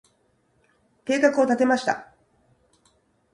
[1.05, 2.11] 計画を立てました。